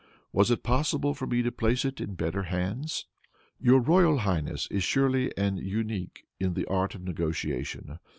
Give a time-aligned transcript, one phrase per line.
[0.33, 3.05] Was it possible for me to place it in better hands?
[3.59, 7.99] "Your royal highness is surely an unique in the art of negotiation.